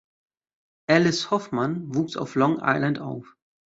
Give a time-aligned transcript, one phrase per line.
[0.87, 3.35] Alice Hoffman wuchs auf Long Island auf.